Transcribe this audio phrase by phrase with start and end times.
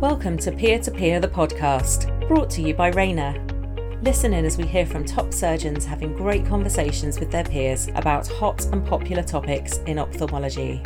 [0.00, 3.42] Welcome to Peer to Peer, the podcast, brought to you by Rayner.
[4.02, 8.28] Listen in as we hear from top surgeons having great conversations with their peers about
[8.28, 10.82] hot and popular topics in ophthalmology.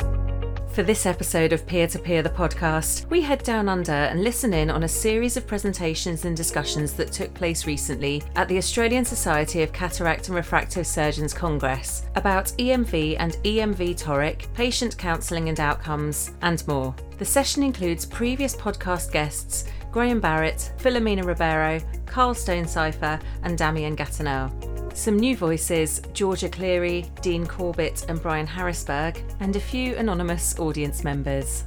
[0.71, 4.53] For this episode of Peer to Peer, the podcast, we head down under and listen
[4.53, 9.03] in on a series of presentations and discussions that took place recently at the Australian
[9.03, 15.59] Society of Cataract and Refractive Surgeons Congress about EMV and EMV toric, patient counselling and
[15.59, 16.95] outcomes, and more.
[17.21, 24.51] The session includes previous podcast guests Graham Barrett, Filomena Ribeiro, Karl Stonecipher, and Damien Gatinel.
[24.95, 31.03] Some new voices Georgia Cleary, Dean Corbett, and Brian Harrisberg, and a few anonymous audience
[31.03, 31.63] members.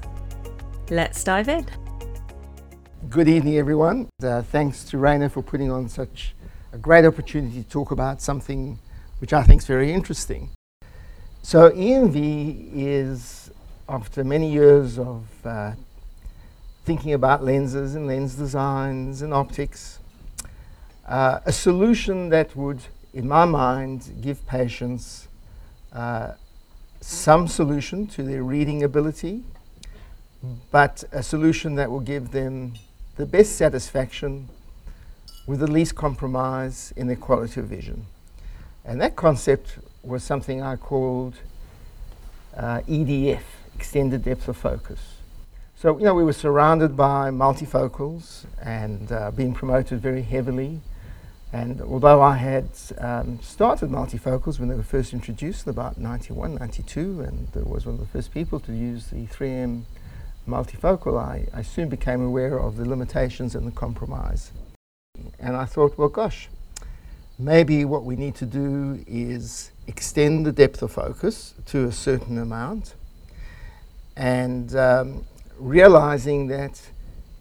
[0.91, 1.65] Let's dive in.
[3.09, 4.09] Good evening, everyone.
[4.21, 6.35] Uh, thanks to Rayner for putting on such
[6.73, 8.81] a great opportunity to talk about something
[9.21, 10.51] which I think is very interesting.
[11.43, 13.44] So, EMV is,
[13.89, 15.73] after many years of uh,
[16.85, 19.99] thinking about lenses and lens designs and optics,
[21.07, 22.81] uh, a solution that would
[23.15, 25.29] in my mind, give patients
[25.93, 26.33] uh,
[27.01, 29.45] some solution to their reading ability,
[30.73, 32.75] but a solution that will give them
[33.17, 34.49] the best satisfaction
[35.47, 38.05] with the least compromise in their quality of vision.
[38.85, 41.37] And that concept was something I called
[42.57, 43.43] uh, EDF,
[43.75, 45.01] extended depth of focus.
[45.77, 50.81] So, you know, we were surrounded by multifocals and uh, being promoted very heavily
[51.55, 56.57] and although I had um, started multifocals when they were first introduced in about 91,
[56.57, 59.85] 92, and was one of the first people to use the 3M
[60.49, 64.51] multifocal, I, I soon became aware of the limitations and the compromise.
[65.39, 66.49] And I thought, well, gosh,
[67.39, 72.37] maybe what we need to do is extend the depth of focus to a certain
[72.37, 72.97] amount
[74.17, 75.25] and um,
[75.59, 76.81] realizing that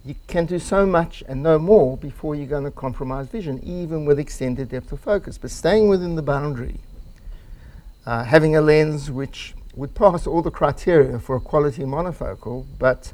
[0.05, 4.05] you can do so much and no more before you're going to compromise vision, even
[4.05, 5.37] with extended depth of focus.
[5.37, 6.79] But staying within the boundary,
[8.05, 13.13] uh, having a lens which would pass all the criteria for a quality monofocal, but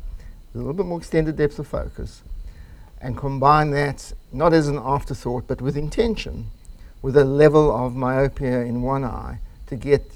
[0.53, 2.24] a little bit more extended depth of focus,
[3.02, 6.47] and combine that not as an afterthought, but with intention,
[7.02, 10.12] with a level of myopia in one eye to get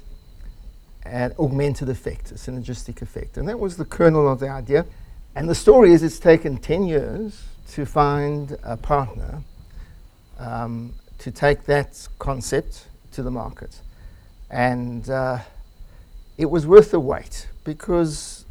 [1.04, 3.36] an augmented effect, a synergistic effect.
[3.36, 4.86] And that was the kernel of the idea.
[5.34, 9.42] And the story is it's taken 10 years to find a partner
[10.38, 13.80] um, to take that concept to the market.
[14.50, 15.38] And uh,
[16.38, 18.44] it was worth the wait because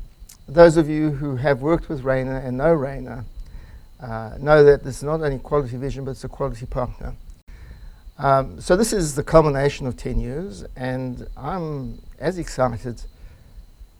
[0.47, 3.25] those of you who have worked with Rayner and know Rayner
[3.99, 7.15] uh, know that is not only quality vision, but it's a quality partner.
[8.17, 13.03] Um, so this is the culmination of 10 years, and I'm as excited,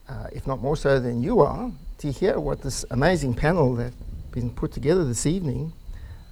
[0.08, 3.94] uh, if not more so than you are, to hear what this amazing panel that's
[4.32, 5.74] been put together this evening,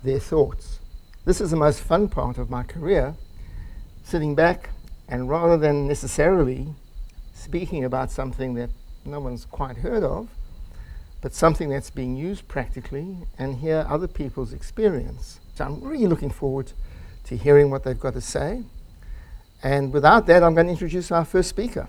[0.02, 0.80] their thoughts.
[1.26, 3.16] This is the most fun part of my career,
[4.06, 4.70] sitting back
[5.10, 6.74] and rather than necessarily
[7.34, 8.70] speaking about something that
[9.04, 10.30] no one's quite heard of,
[11.20, 15.42] but something that's being used practically and hear other people's experience.
[15.56, 16.72] So I'm really looking forward
[17.26, 18.64] to hearing what they've got to say.
[19.64, 21.88] And without that, I'm going to introduce our first speaker.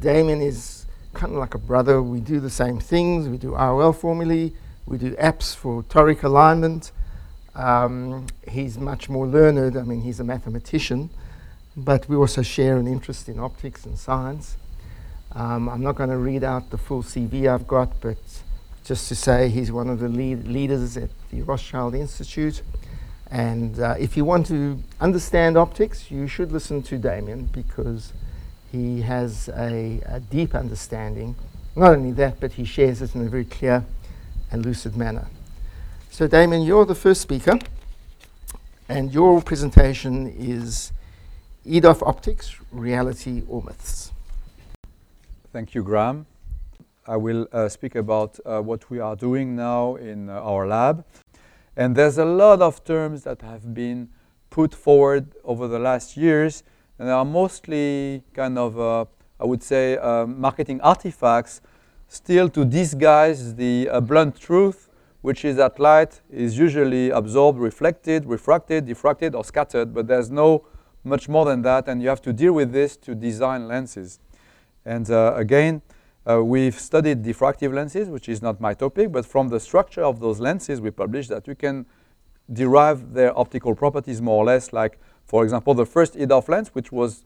[0.00, 2.02] Damien is kind of like a brother.
[2.02, 3.28] We do the same things.
[3.28, 4.52] We do IOL formulae.
[4.86, 6.92] We do apps for toric alignment.
[7.54, 9.76] Um, he's much more learned.
[9.76, 11.10] I mean, he's a mathematician,
[11.76, 14.56] but we also share an interest in optics and science.
[15.32, 18.18] Um, I'm not going to read out the full CV I've got, but
[18.84, 22.62] just to say he's one of the lead leaders at the Rothschild Institute.
[23.30, 28.12] And uh, if you want to understand optics, you should listen to Damien because
[28.72, 31.34] he has a, a, deep understanding.
[31.76, 33.84] Not only that, but he shares it in a very clear
[34.50, 35.26] and lucid manner.
[36.10, 37.58] So, Damien, you're the first speaker,
[38.88, 40.92] and your presentation is
[41.66, 44.12] EDOF Optics Reality or Myths.
[45.52, 46.26] Thank you, Graham.
[47.06, 51.04] I will uh, speak about uh, what we are doing now in uh, our lab.
[51.78, 54.08] And there's a lot of terms that have been
[54.50, 56.64] put forward over the last years
[56.98, 59.04] and they are mostly kind of, uh,
[59.38, 61.60] I would say, uh, marketing artifacts
[62.08, 64.88] still to disguise the uh, blunt truth,
[65.20, 70.66] which is that light is usually absorbed, reflected, refracted, diffracted, or scattered, but there's no
[71.04, 74.18] much more than that, and you have to deal with this to design lenses.
[74.84, 75.82] And uh, again,
[76.28, 80.20] uh, we've studied diffractive lenses, which is not my topic, but from the structure of
[80.20, 81.86] those lenses, we published that you can
[82.52, 84.98] derive their optical properties more or less like
[85.28, 87.24] for example, the first EDOF lens, which was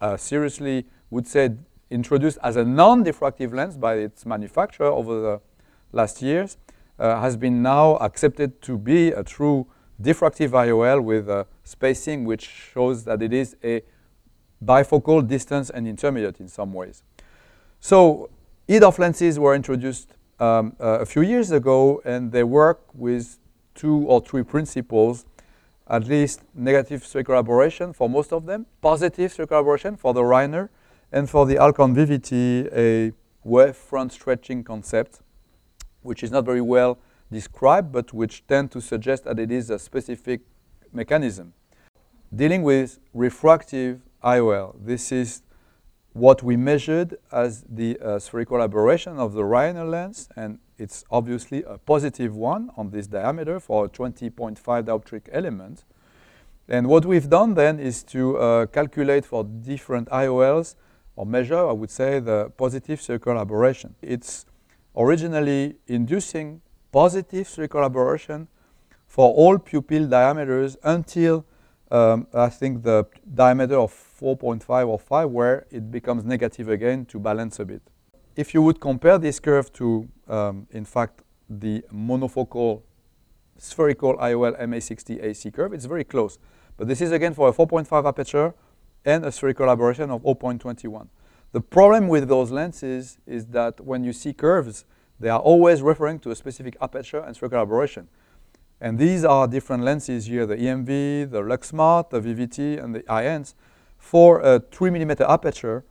[0.00, 1.50] uh, seriously, would say,
[1.90, 5.40] introduced as a non-diffractive lens by its manufacturer over the
[5.92, 6.56] last years,
[6.98, 9.66] uh, has been now accepted to be a true
[10.00, 13.82] diffractive IOL with a spacing which shows that it is a
[14.64, 17.02] bifocal distance and intermediate in some ways.
[17.80, 18.30] So
[18.68, 23.38] EDOF lenses were introduced um, uh, a few years ago and they work with
[23.74, 25.26] two or three principles,
[25.88, 30.70] at least negative spherical aberration for most of them, positive spherical aberration for the Rayner,
[31.10, 33.12] and for the Alcon VVT, a
[33.42, 35.20] wave front stretching concept,
[36.02, 36.98] which is not very well
[37.32, 40.42] described, but which tend to suggest that it is a specific
[40.92, 41.52] mechanism.
[42.34, 45.42] Dealing with refractive IOL, this is
[46.12, 51.62] what we measured as the uh, spherical aberration of the Rayner lens, and it's obviously
[51.62, 55.84] a positive one on this diameter for a 20.5 dioptric element.
[56.68, 60.76] And what we've done then is to uh, calculate for different IOLs
[61.16, 63.94] or measure, I would say, the positive spherical aberration.
[64.02, 64.46] It's
[64.96, 66.60] originally inducing
[66.90, 68.48] positive spherical aberration
[69.06, 71.44] for all pupil diameters until
[71.92, 73.04] um, I think the
[73.34, 77.82] diameter of 4.5 or 5 where it becomes negative again to balance a bit.
[78.34, 82.80] If you would compare this curve to, um, in fact, the monofocal
[83.58, 86.38] spherical IOL MA60 AC curve, it's very close.
[86.78, 88.54] But this is again for a 4.5 aperture
[89.04, 91.08] and a spherical aberration of 0.21.
[91.52, 94.86] The problem with those lenses is that when you see curves,
[95.20, 98.08] they are always referring to a specific aperture and spherical aberration.
[98.82, 103.54] And these are different lenses here, the EMV, the LuxSmart, the VVT, and the INs,
[103.96, 105.84] for a 3 millimeter aperture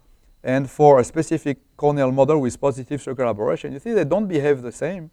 [0.44, 3.72] and for a specific corneal model with positive spherical aberration.
[3.72, 5.10] You see they don't behave the same,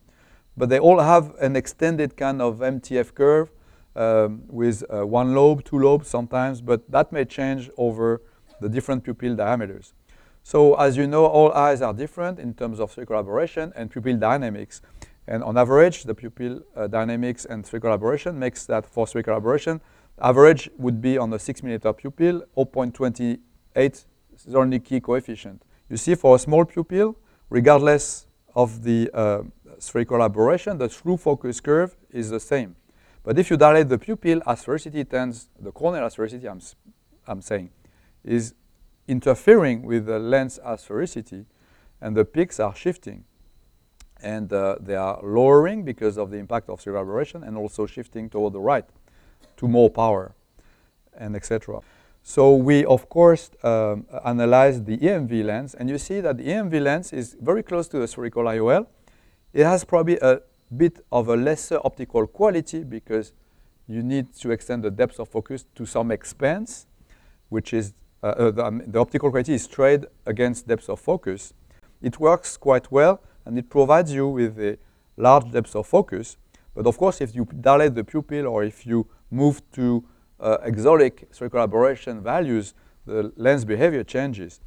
[0.56, 3.52] but they all have an extended kind of MTF curve
[3.94, 8.22] um, with uh, one lobe, two lobes sometimes, but that may change over
[8.60, 9.92] the different pupil diameters.
[10.42, 14.16] So as you know, all eyes are different in terms of spherical aberration and pupil
[14.16, 14.82] dynamics.
[15.28, 19.82] And on average, the pupil uh, dynamics and spherical aberration makes that for spherical aberration,
[20.19, 24.04] average would be on the 6 millimeter pupil, 0.28
[24.38, 25.62] Zernike coefficient.
[25.90, 27.14] You see for a small pupil,
[27.50, 29.42] regardless of the uh,
[29.78, 32.75] spherical aberration, the true focus curve is the same.
[33.22, 36.62] But if you dilate the pupil, asphericity tends, the corneal asphericity I'm,
[37.26, 37.69] I'm saying,
[38.25, 38.54] is
[39.06, 41.44] interfering with the lens asphericity,
[42.00, 43.25] and the peaks are shifting.
[44.23, 48.29] And uh, they are lowering because of the impact of spherical aberration and also shifting
[48.29, 48.85] toward the right
[49.59, 50.35] to more power
[51.17, 51.81] and etc.
[52.23, 56.82] So we, of course, um, analyzed the EMV lens, and you see that the EMV
[56.82, 58.87] lens is very close to the spherical IOL.
[59.53, 60.41] It has probably a
[60.76, 63.32] bit of a lesser optical quality because
[63.87, 66.87] you need to extend the depth of focus to some expense,
[67.49, 71.55] which is uh, uh, the, um, the, optical quality is trade against depth of focus.
[72.03, 74.77] It works quite well and it provides you with a
[75.17, 76.37] large depth of focus.
[76.75, 80.05] But of course, if you dilate the pupil or if you move to
[80.39, 82.75] uh, exotic spherical aberration values,
[83.06, 84.61] the lens behavior changes.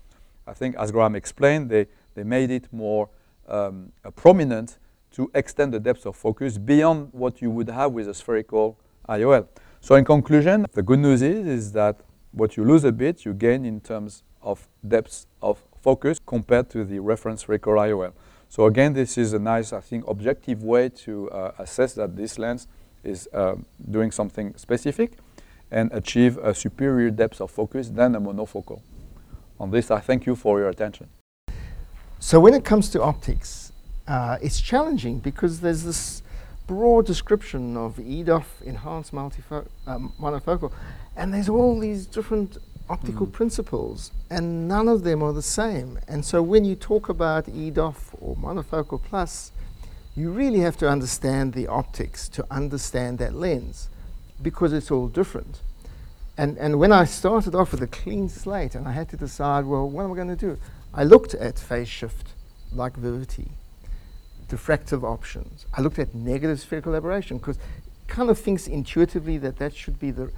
[0.48, 1.86] I think, as Graham explained, they,
[2.16, 3.10] they made it more
[3.48, 4.80] um, prominent
[5.12, 9.48] to extend the depth of focus beyond what you would have with a spherical IOL.
[9.80, 12.02] So in conclusion, the good news is, is that
[12.32, 16.84] what you lose a bit, you gain in terms of depth of focus compared to
[16.84, 18.14] the reference spherical IOL.
[18.52, 22.38] So again, this is a nice, I think, objective way to uh, assess that this
[22.38, 22.68] lens
[23.02, 23.56] is uh,
[23.90, 25.14] doing something specific
[25.72, 28.82] and achieve a superior depth of focus than a monofocal.
[29.58, 31.08] On this, I thank you for your attention.
[32.20, 33.72] So when it comes to optics,
[34.06, 36.22] uh, it's challenging because there's this
[36.68, 40.74] broad description of EDOF, enhanced multifo- um, monofocal,
[41.16, 42.58] and there's all these different
[42.92, 43.32] optical mm.
[43.32, 46.00] principles, and none of them are the same.
[46.08, 49.52] And so when you talk about EDOF or monofocal plus,
[50.16, 53.90] you really have to understand the optics to understand that lens
[54.42, 55.62] because it's all different.
[56.38, 59.66] And, and when I started off with a clean slate and I had to decide,
[59.66, 60.58] well, what am I going to do?
[60.94, 62.28] I looked at phase shift
[62.74, 63.52] like Vivity
[64.52, 65.66] diffractive options.
[65.74, 67.58] I looked at negative spherical aberration because
[68.08, 70.30] kind of thinks intuitively that that should be the,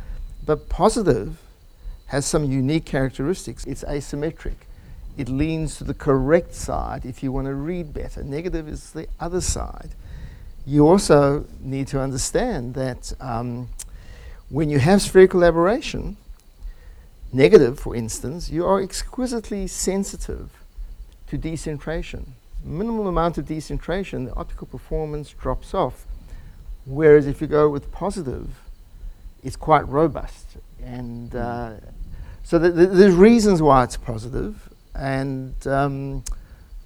[0.45, 1.41] but positive
[2.07, 3.65] has some unique characteristics.
[3.65, 4.55] It's asymmetric.
[5.17, 8.23] It leans to the correct side if you want to read better.
[8.23, 9.91] Negative is the other side.
[10.65, 13.69] You also need to understand that um,
[14.49, 16.17] when you have spherical aberration,
[17.31, 20.49] negative for instance, you are exquisitely sensitive
[21.27, 22.33] to decentration
[22.63, 26.05] minimal amount of decentration, the optical performance drops off.
[26.85, 28.49] Whereas if you go with positive,
[29.43, 30.57] it's quite robust.
[30.83, 31.75] And uh,
[32.43, 36.23] so th- th- there's reasons why it's positive, and um,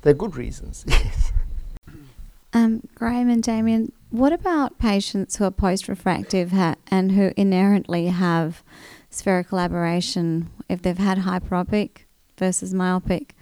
[0.02, 0.86] they're good reasons.
[2.54, 8.08] um, Graham and Damien, What about patients who are post refractive ha- and who inherently
[8.08, 8.64] have
[9.10, 12.06] spherical aberration if they've had hyperopic
[12.38, 13.36] versus myopic?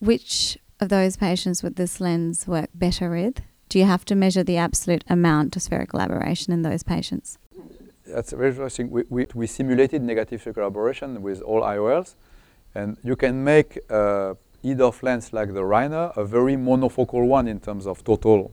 [0.00, 3.42] Which of those patients would this lens work better with?
[3.68, 7.38] Do you have to measure the absolute amount of spherical aberration in those patients?
[8.14, 8.90] That's very interesting.
[8.90, 12.14] We, we, we simulated negative spherical aberration with all IOLs,
[12.74, 17.60] and you can make uh, EDOF lens like the Rayner a very monofocal one in
[17.60, 18.52] terms of total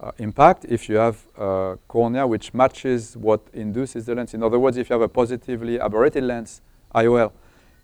[0.00, 4.34] uh, impact if you have a cornea which matches what induces the lens.
[4.34, 6.60] In other words, if you have a positively aberrated lens,
[6.94, 7.32] IOL,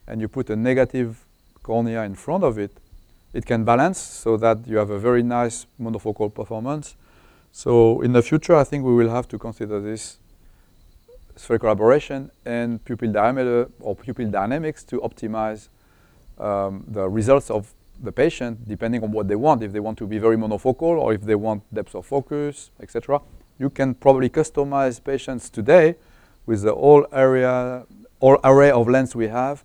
[0.06, 1.24] and you put a negative
[1.62, 2.72] cornea in front of it,
[3.32, 6.96] it can balance so that you have a very nice monofocal performance.
[7.52, 10.18] So in the future, I think we will have to consider this
[11.38, 15.68] spherical aberration and pupil diameter or pupil dynamics to optimize
[16.38, 19.62] um, the results of the patient depending on what they want.
[19.62, 23.20] If they want to be very monofocal or if they want depth of focus, etc.
[23.58, 25.96] You can probably customize patients today
[26.46, 27.84] with the whole area,
[28.20, 29.64] all array of lens we have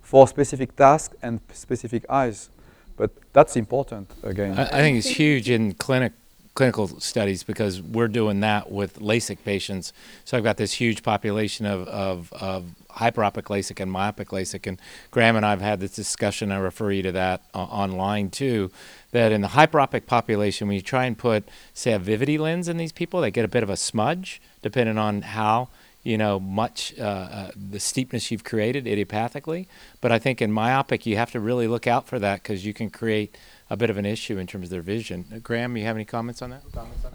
[0.00, 2.50] for specific tasks and specific eyes.
[2.96, 4.58] But that's important again.
[4.58, 6.12] I, I think it's huge in clinic
[6.54, 9.92] clinical studies because we're doing that with LASIK patients.
[10.24, 14.66] So I've got this huge population of, of, of hyperopic LASIK and myopic LASIK.
[14.66, 14.80] And
[15.10, 16.50] Graham and I have had this discussion.
[16.50, 18.70] I refer you to that uh, online too.
[19.12, 22.76] That in the hyperopic population, when you try and put, say, a Vivity lens in
[22.76, 25.68] these people, they get a bit of a smudge depending on how
[26.02, 29.66] you know much uh, uh, the steepness you've created idiopathically.
[30.00, 32.72] But I think in myopic, you have to really look out for that because you
[32.72, 33.36] can create
[33.70, 35.24] a bit of an issue in terms of their vision.
[35.32, 36.62] Uh, Graham, you have any comments on that?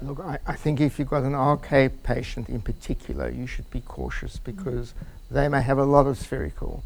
[0.01, 3.81] Look, I, I, think if you've got an RK patient in particular, you should be
[3.81, 4.93] cautious because
[5.29, 6.81] they may have a lot of spherical.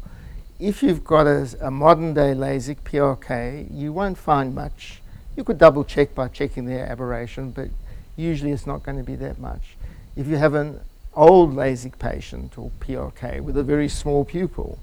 [0.58, 5.00] If you've got a, a, modern day LASIK PRK, you won't find much.
[5.36, 7.68] You could double check by checking their aberration, but
[8.16, 9.76] usually it's not going to be that much.
[10.16, 10.80] If you have an
[11.14, 14.80] old LASIK patient or PRK with a very small pupil,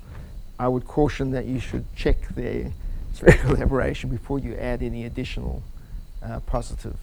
[0.57, 2.71] I would caution that you should check their
[3.27, 5.63] spherical aberration before you add any additional
[6.23, 6.97] uh, positive.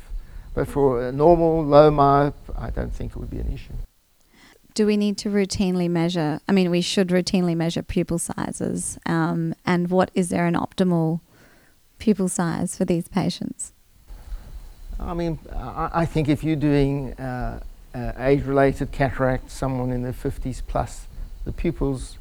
[0.54, 3.72] But for a normal low myop, I don't think it would be an issue.
[4.74, 6.40] Do we need to routinely measure?
[6.48, 8.98] I mean, we should routinely measure pupil sizes.
[9.06, 11.20] Um, and what is there an optimal
[11.98, 13.72] pupil size for these patients?
[14.98, 17.60] I mean, I, I think if you're doing uh,
[17.94, 21.06] uh, age-related cataract, someone in their 50s plus,
[21.44, 22.18] the pupils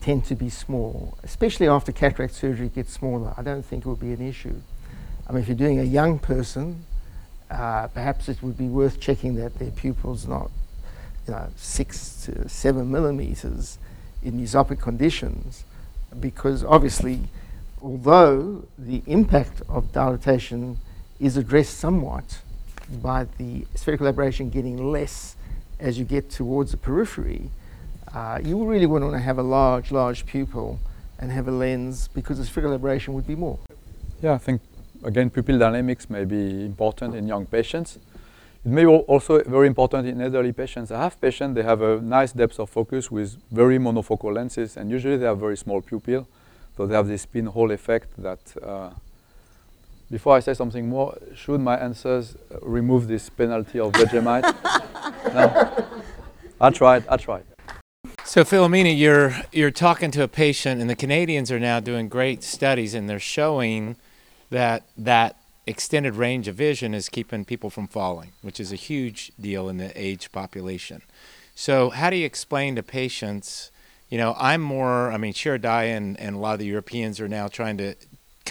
[0.00, 3.34] tend to be small, especially after cataract surgery gets smaller.
[3.36, 4.56] I don't think it would be an issue.
[5.28, 6.84] I mean, if you're doing a young person,
[7.50, 10.50] uh, perhaps it would be worth checking that their pupil's not,
[11.26, 13.78] you know, six to seven millimeters
[14.22, 15.64] in mesopic conditions,
[16.18, 17.20] because obviously,
[17.82, 20.78] although the impact of dilatation
[21.18, 22.40] is addressed somewhat
[23.02, 25.36] by the spherical aberration getting less
[25.78, 27.50] as you get towards the periphery,
[28.14, 30.78] uh, you really wouldn't want to have a large, large pupil
[31.18, 33.58] and have a lens because the spherical aberration would be more.
[34.22, 34.60] Yeah, I think
[35.04, 37.98] again pupil dynamics may be important in young patients.
[38.64, 40.90] It may also very important in elderly patients.
[40.90, 44.90] I have patients, they have a nice depth of focus with very monofocal lenses and
[44.90, 46.26] usually they have very small pupil.
[46.76, 48.90] So they have this pinhole effect that uh,
[50.10, 54.42] before I say something more, should my answers remove this penalty of Vegemite?
[55.34, 55.86] no?
[56.60, 57.44] I tried, I tried.
[58.30, 62.44] So Filomena, you're you're talking to a patient, and the Canadians are now doing great
[62.44, 63.96] studies, and they're showing
[64.50, 65.34] that that
[65.66, 69.78] extended range of vision is keeping people from falling, which is a huge deal in
[69.78, 71.02] the age population.
[71.56, 73.72] So how do you explain to patients?
[74.08, 75.10] You know, I'm more.
[75.10, 77.96] I mean, Shirodaya and, and a lot of the Europeans are now trying to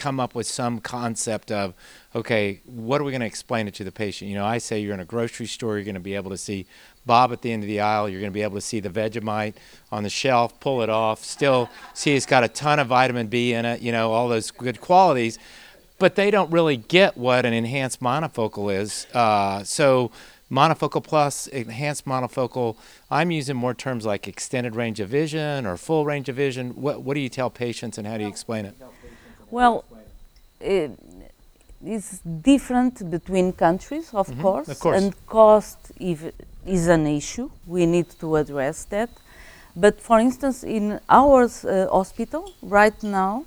[0.00, 1.74] come up with some concept of
[2.14, 4.30] okay, what are we going to explain it to the patient?
[4.30, 6.38] You know, I say you're in a grocery store, you're going to be able to
[6.38, 6.66] see
[7.04, 8.08] Bob at the end of the aisle.
[8.08, 9.54] You're going to be able to see the Vegemite
[9.92, 13.52] on the shelf, pull it off, still see it's got a ton of vitamin B
[13.52, 15.38] in it, you know, all those good qualities.
[15.98, 19.06] But they don't really get what an enhanced monofocal is.
[19.12, 20.10] Uh, so,
[20.50, 22.76] monofocal plus, enhanced monofocal,
[23.10, 26.70] I'm using more terms like extended range of vision or full range of vision.
[26.70, 28.76] What, what do you tell patients and how do you explain it?
[29.50, 29.84] Well,
[30.60, 30.92] it,
[31.84, 34.42] it's different between countries, of, mm-hmm.
[34.42, 37.50] course, of course, and cost is an issue.
[37.66, 39.10] We need to address that.
[39.74, 43.44] But for instance, in our uh, hospital right now,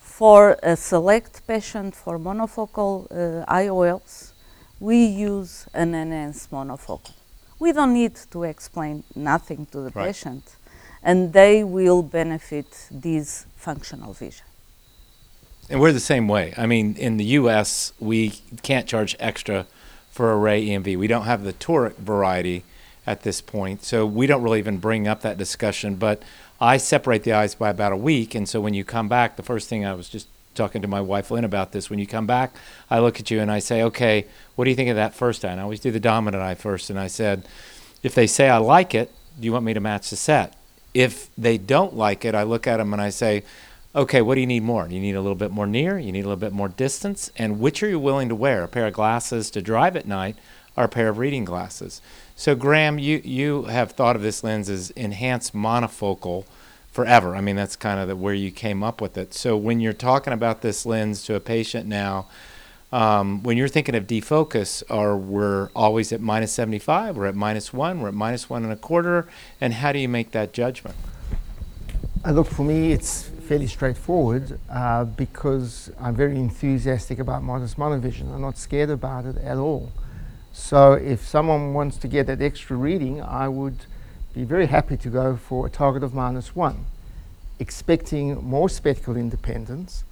[0.00, 4.32] for a select patient for monofocal uh, IOLs,
[4.78, 7.12] we use an enhanced monofocal.
[7.58, 10.06] We don't need to explain nothing to the right.
[10.06, 10.56] patient,
[11.02, 14.46] and they will benefit this functional vision.
[15.70, 16.52] And we're the same way.
[16.56, 18.30] I mean, in the U.S., we
[18.64, 19.66] can't charge extra
[20.10, 20.98] for RayOne EMV.
[20.98, 22.64] We don't have the toric variety
[23.06, 25.94] at this point, so we don't really even bring up that discussion.
[25.94, 26.24] But
[26.60, 29.44] I separate the eyes by about a week, and so when you come back, the
[29.44, 31.88] first thing I was just talking to my wife Lynn about this.
[31.88, 32.52] When you come back,
[32.90, 35.44] I look at you and I say, "Okay, what do you think of that first
[35.44, 37.46] eye?" And I always do the dominant eye first, and I said,
[38.02, 40.54] "If they say I like it, do you want me to match the set?"
[40.94, 43.44] If they don't like it, I look at them and I say,
[43.94, 44.86] "Okay, what do you need more?
[44.88, 45.98] You need a little bit more near?
[45.98, 47.30] You need a little bit more distance?
[47.36, 48.62] And which are you willing to wear?
[48.62, 50.36] A pair of glasses to drive at night,
[50.76, 52.00] or a pair of reading glasses?"
[52.36, 56.44] So, Graham, you you have thought of this lens as enhanced monofocal
[56.90, 57.36] forever.
[57.36, 59.32] I mean, that's kind of the, where you came up with it.
[59.32, 62.26] So when you're talking about this lens to a patient now,
[62.92, 67.72] um, when you're thinking of defocus, are we're always at minus 75, we're at minus
[67.72, 69.28] one, we're at minus one and a quarter,
[69.60, 70.96] and how do you make that judgment?
[72.26, 78.32] Uh, look, for me, it's fairly straightforward uh, because I'm very enthusiastic about modest monovision.
[78.32, 79.90] I'm not scared about it at all.
[80.52, 83.86] So if someone wants to get that extra reading, I would
[84.32, 86.84] be very happy to go for a target of minus one,
[87.58, 90.04] expecting more spectacle independence.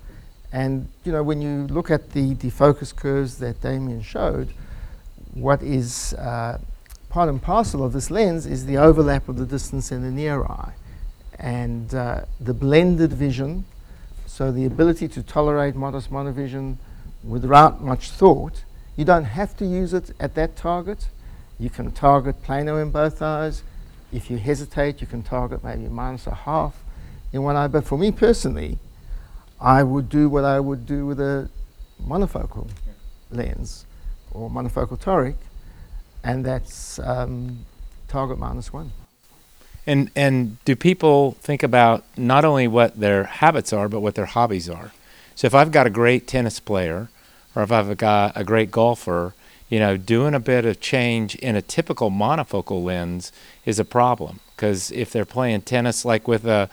[0.50, 4.48] And you know, when you look at the defocus curves that Damien showed,
[5.34, 6.58] what is uh,
[7.08, 10.42] part and parcel of this lens is the overlap of the distance and the near
[10.42, 10.72] eye,
[11.38, 13.64] and uh, the blended vision.
[14.26, 16.76] So the ability to tolerate modest monovision
[17.24, 18.64] without much thought.
[18.96, 21.08] You don't have to use it at that target.
[21.58, 23.62] You can target plano in both eyes.
[24.12, 26.82] If you hesitate, you can target maybe minus a half
[27.32, 27.68] in one eye.
[27.68, 28.78] But for me personally,
[29.60, 31.48] I would do what I would do with a
[32.02, 32.70] monofocal
[33.30, 33.86] lens
[34.32, 35.36] or monofocal toric,
[36.22, 37.64] and that's um,
[38.06, 38.92] target minus one.
[39.88, 44.26] And and do people think about not only what their habits are, but what their
[44.26, 44.92] hobbies are?
[45.34, 47.08] So if I've got a great tennis player,
[47.56, 49.32] or if I've got a great golfer,
[49.70, 53.32] you know, doing a bit of change in a typical monofocal lens
[53.64, 56.68] is a problem because if they're playing tennis like with a,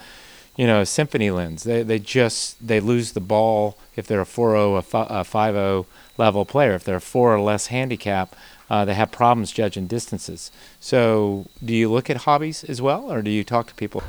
[0.57, 4.25] you know, a symphony lens, they, they just they lose the ball if they're a
[4.25, 5.85] 4-0, a 5-0
[6.17, 6.73] level player.
[6.73, 8.35] If they're a four or less handicap,
[8.69, 10.51] uh, they have problems judging distances.
[10.79, 14.03] So, do you look at hobbies as well, or do you talk to people?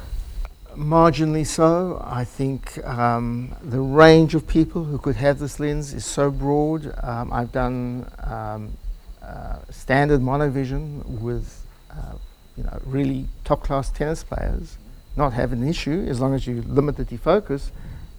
[0.75, 2.03] Marginally so.
[2.05, 6.95] I think um, the range of people who could have this lens is so broad.
[7.03, 8.77] Um, I've done um,
[9.23, 12.15] uh, standard monovision with uh,
[12.57, 14.77] you know really top class tennis players,
[15.17, 17.71] not have an issue as long as you limit the defocus.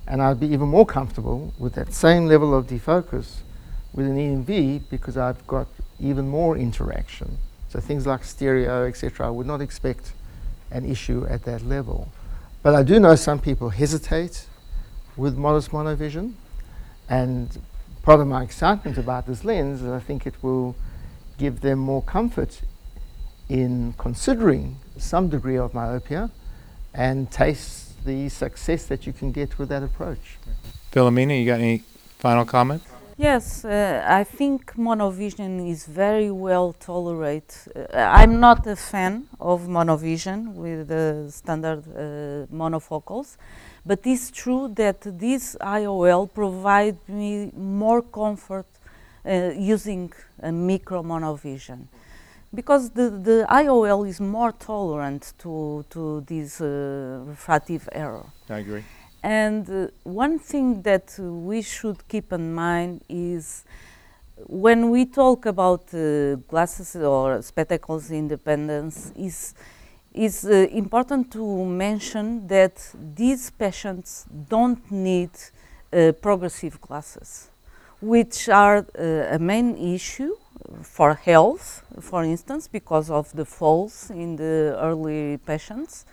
[0.08, 3.42] And I'd be even more comfortable with that same level of defocus
[3.94, 5.68] with an EMV because I've got
[6.00, 7.38] even more interaction.
[7.70, 10.14] So things like stereo, etc., I would not expect
[10.72, 12.12] an issue at that level.
[12.64, 14.46] But I do know some people hesitate
[15.16, 16.34] with modest monovision,
[17.10, 17.60] and
[18.04, 20.76] part of my excitement about this lens is I think it will
[21.38, 22.62] give them more comfort
[23.50, 26.30] in considering some degree of myopia
[26.94, 30.38] and taste the success that you can get with that approach.
[30.92, 31.84] Filomena, you got any
[32.18, 32.82] final comment?
[33.20, 37.52] Yes, uh, I think monovision is very well tolerated.
[37.76, 43.38] Uh, I'm not a fan of monovision with the standard uh, monofocals,
[43.84, 48.68] but it's true that this IOL provides me more comfort
[49.26, 51.88] uh, using a micro monovision
[52.54, 58.28] because the, the IOL is more tolerant to, to this uh, refractive error.
[58.48, 58.84] I agree.
[59.24, 63.64] And uh, one thing that we should keep in mind is
[64.46, 69.56] when we talk about uh, glasses or spectacles independence is
[70.14, 75.30] is uh, important to mention that these patients don't need
[75.94, 77.50] uh, progressive glasses,
[78.02, 80.36] which are uh, a main issue
[80.82, 86.06] for health, for instance, because of the falls in the early patients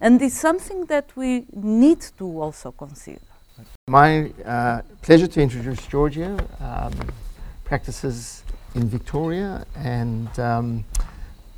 [0.00, 3.20] and it's something that we need to also consider.
[3.88, 6.92] My uh, pleasure to introduce Georgia, um,
[7.64, 10.84] practices in Victoria, and um,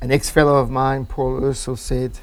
[0.01, 2.17] an ex fellow of mine, Paul Ursell, said,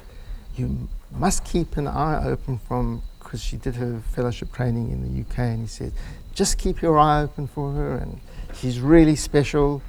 [0.57, 5.21] You must keep an eye open from, because she did her fellowship training in the
[5.21, 5.93] UK, and he said,
[6.33, 8.19] Just keep your eye open for her, and
[8.55, 9.81] she's really special,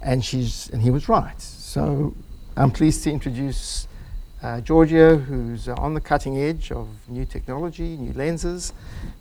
[0.00, 1.40] and she's, and he was right.
[1.40, 2.14] So
[2.56, 3.88] I'm pleased to introduce
[4.42, 8.72] uh, Georgia, who's uh, on the cutting edge of new technology, new lenses,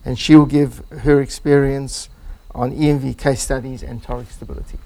[0.03, 2.09] and she will give her experience
[2.53, 4.77] on EMV case studies and toric stability.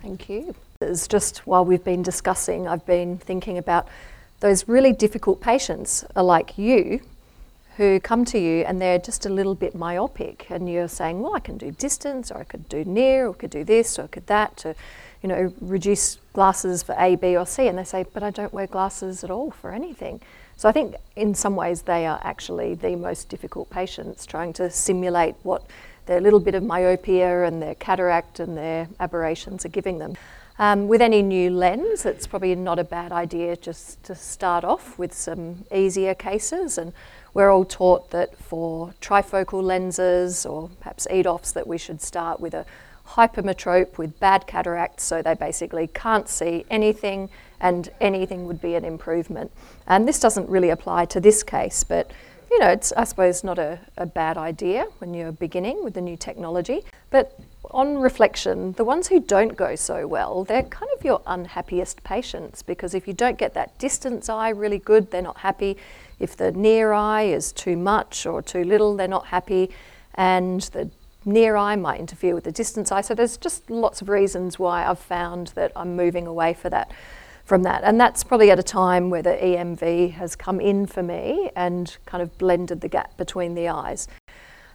[0.00, 0.54] Thank you.
[0.80, 3.86] It's just while we've been discussing, I've been thinking about
[4.38, 7.00] those really difficult patients like you
[7.76, 11.34] who come to you and they're just a little bit myopic and you're saying, well,
[11.34, 14.04] I can do distance or I could do near or I could do this or
[14.04, 14.74] I could that to,
[15.22, 17.68] you know, reduce glasses for A, B or C.
[17.68, 20.20] And they say, but I don't wear glasses at all for anything.
[20.56, 24.70] So I think in some ways they are actually the most difficult patients trying to
[24.70, 25.64] simulate what
[26.06, 30.16] their little bit of myopia and their cataract and their aberrations are giving them.
[30.58, 34.98] Um, with any new lens, it's probably not a bad idea just to start off
[34.98, 36.76] with some easier cases.
[36.76, 36.92] And
[37.32, 42.52] we're all taught that for trifocal lenses or perhaps EDOFs that we should start with
[42.52, 42.66] a
[43.16, 47.28] hypermetrope with bad cataracts, so they basically can't see anything
[47.60, 49.50] and anything would be an improvement.
[49.86, 52.10] And this doesn't really apply to this case, but
[52.50, 56.00] you know, it's I suppose not a, a bad idea when you're beginning with the
[56.00, 56.82] new technology.
[57.10, 57.38] But
[57.70, 62.62] on reflection, the ones who don't go so well, they're kind of your unhappiest patients
[62.62, 65.76] because if you don't get that distance eye really good, they're not happy.
[66.18, 69.70] If the near eye is too much or too little, they're not happy.
[70.14, 70.90] And the
[71.24, 73.00] near eye might interfere with the distance eye.
[73.00, 76.90] So there's just lots of reasons why I've found that I'm moving away for that
[77.44, 77.82] from that.
[77.82, 81.96] And that's probably at a time where the EMV has come in for me and
[82.06, 84.08] kind of blended the gap between the eyes.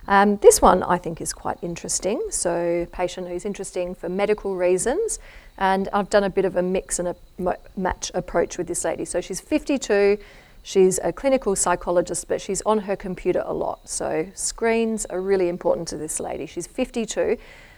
[0.07, 2.21] Um, this one I think is quite interesting.
[2.29, 5.19] So, patient who's interesting for medical reasons,
[5.57, 9.05] and I've done a bit of a mix and a match approach with this lady.
[9.05, 10.17] So, she's 52,
[10.65, 13.87] she's a clinical psychologist, but she's on her computer a lot.
[13.87, 16.47] So, screens are really important to this lady.
[16.47, 17.37] She's 52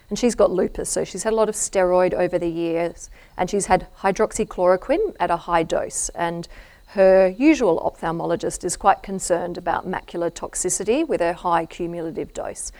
[0.10, 3.50] and she's got lupus, so she's had a lot of steroid over the years, and
[3.50, 6.08] she's had hydroxychloroquine at a high dose.
[6.15, 6.47] And
[6.91, 12.71] her usual ophthalmologist is quite concerned about macular toxicity with her high cumulative dose.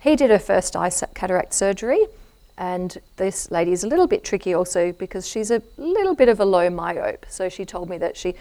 [0.00, 2.04] He did her first eye cataract surgery,
[2.58, 6.40] and this lady is a little bit tricky also because she's a little bit of
[6.40, 7.24] a low myope.
[7.28, 8.34] So she told me that she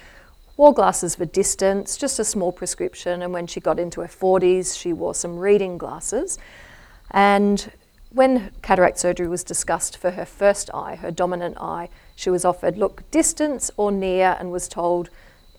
[0.57, 4.77] wore glasses for distance, just a small prescription, and when she got into her 40s,
[4.79, 6.37] she wore some reading glasses.
[7.11, 7.71] And
[8.11, 12.77] when cataract surgery was discussed for her first eye, her dominant eye, she was offered
[12.77, 15.09] look distance or near and was told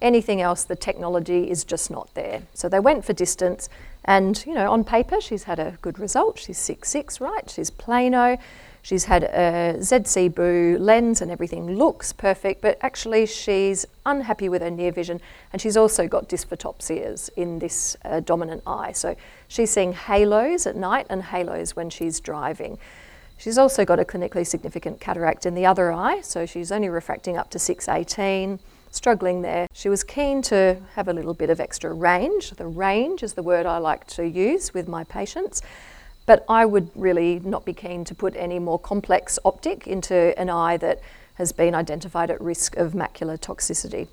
[0.01, 2.43] anything else, the technology is just not there.
[2.55, 3.69] So they went for distance,
[4.05, 6.39] and you know, on paper, she's had a good result.
[6.39, 7.49] She's six six, right?
[7.51, 8.39] She's plano.
[8.87, 14.71] She's had a ZCB00 lens and everything looks perfect, but actually she's unhappy with her
[14.71, 15.21] near vision
[15.53, 18.93] and she's also got dysphotopsias in this uh, dominant eye.
[18.93, 19.17] So
[19.49, 22.79] she's seeing halos at night and halos when she's driving.
[23.37, 27.37] She's also got a clinically significant cataract in the other eye, so she's only refracting
[27.37, 28.61] up to 618,
[28.93, 29.67] struggling there.
[29.73, 32.53] She was keen to have a little bit of extra range.
[32.53, 35.61] The range is the word I like to use with my patients.
[36.27, 40.51] But I would really not be keen to put any more complex optic into an
[40.51, 41.01] eye that
[41.35, 44.09] has been identified at risk of macular toxicity.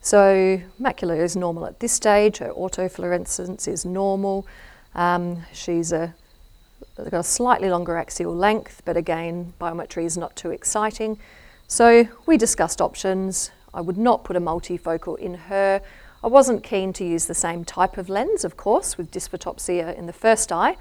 [0.00, 2.38] So macula is normal at this stage.
[2.38, 4.46] Her autofluorescence is normal.
[4.94, 6.14] Um, she's a,
[6.96, 11.18] got a slightly longer axial length, but again, biometry is not too exciting.
[11.66, 13.50] So we discussed options.
[13.74, 15.82] I would not put a multifocal in her.
[16.22, 20.06] I wasn't keen to use the same type of lens, of course, with dysphotopsia in
[20.06, 20.76] the first eye.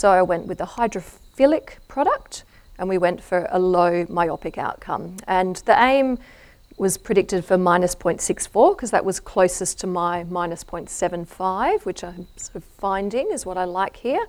[0.00, 2.44] So I went with the hydrophilic product
[2.78, 5.18] and we went for a low myopic outcome.
[5.26, 6.18] And the aim
[6.78, 12.28] was predicted for minus 0.64 because that was closest to my minus 0.75, which I'm
[12.36, 14.26] sort of finding is what I like here.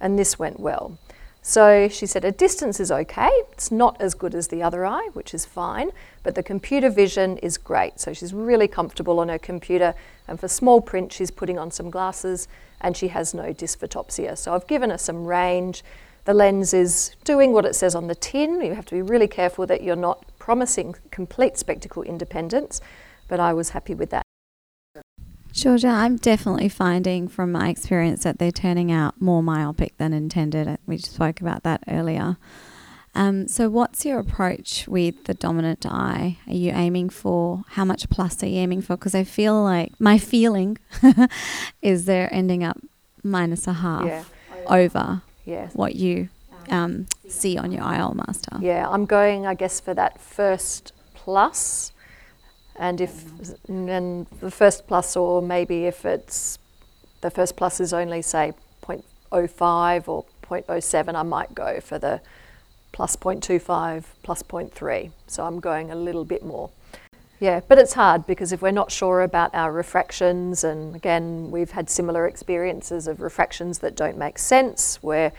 [0.00, 0.98] And this went well.
[1.40, 3.30] So she said a distance is okay.
[3.52, 5.92] It's not as good as the other eye, which is fine,
[6.24, 8.00] but the computer vision is great.
[8.00, 9.94] So she's really comfortable on her computer.
[10.28, 12.48] And for small print, she's putting on some glasses
[12.80, 14.36] and she has no dysphotopsia.
[14.36, 15.84] So I've given her some range.
[16.24, 18.60] The lens is doing what it says on the tin.
[18.60, 22.80] You have to be really careful that you're not promising complete spectacle independence,
[23.28, 24.22] but I was happy with that.
[25.52, 30.76] Georgia, I'm definitely finding from my experience that they're turning out more myopic than intended.
[30.86, 32.36] We spoke about that earlier.
[33.16, 36.36] Um, so, what's your approach with the dominant eye?
[36.46, 38.94] Are you aiming for how much plus are you aiming for?
[38.94, 40.76] Because I feel like my feeling
[41.82, 42.78] is they're ending up
[43.22, 44.24] minus a half yeah.
[44.68, 45.74] over yes.
[45.74, 46.28] what you
[46.68, 48.58] um, see on your IOL master.
[48.60, 51.92] Yeah, I'm going, I guess, for that first plus
[52.78, 53.24] and if
[53.66, 56.58] and the first plus, or maybe if it's
[57.22, 58.52] the first plus is only say
[58.82, 62.20] 0.05 or 0.07, I might go for the
[62.92, 65.10] plus 0.25, plus 0.3.
[65.26, 66.70] So I'm going a little bit more.
[67.38, 71.72] Yeah, but it's hard because if we're not sure about our refractions, and again, we've
[71.72, 75.32] had similar experiences of refractions that don't make sense, where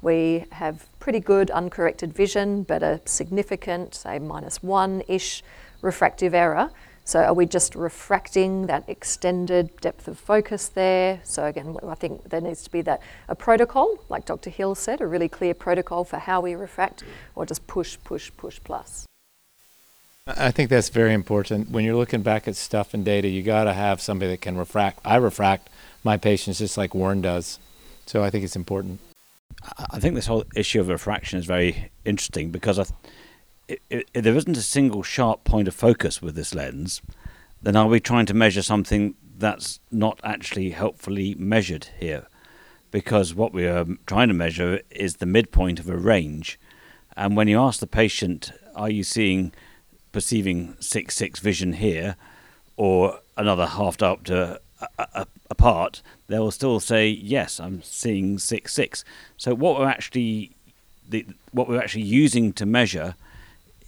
[0.00, 5.42] we have pretty good uncorrected vision, but a significant, say, minus one ish
[5.82, 6.70] refractive error,
[7.04, 11.20] So are we just refracting that extended depth of focus there?
[11.24, 14.50] So again, I think there needs to be that a protocol, like Dr.
[14.50, 17.02] Hill said, a really clear protocol for how we refract,
[17.34, 19.04] or just push, push, push plus.
[20.26, 21.70] I think that's very important.
[21.70, 24.56] When you're looking back at stuff and data, you got to have somebody that can
[24.56, 25.00] refract.
[25.04, 25.68] I refract
[26.04, 27.58] my patients just like Warren does.
[28.06, 29.00] So I think it's important.
[29.90, 32.84] I think this whole issue of refraction is very interesting because I,
[33.68, 37.02] if, if there isn't a single sharp point of focus with this lens,
[37.62, 42.26] then are we trying to measure something that's not actually helpfully measured here?
[42.90, 46.58] Because what we are trying to measure is the midpoint of a range.
[47.16, 49.52] And when you ask the patient, are you seeing,
[50.12, 52.16] perceiving 6 6 vision here,
[52.76, 54.60] or another half up to
[55.48, 59.04] apart, they will still say, yes, I'm seeing 6 6.
[59.36, 60.52] So what we're actually.
[61.08, 63.16] The, what we're actually using to measure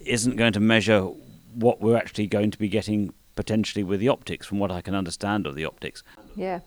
[0.05, 1.09] isn't going to measure
[1.53, 4.95] what we're actually going to be getting potentially with the optics, from what I can
[4.95, 6.03] understand of the optics.
[6.35, 6.59] Yeah,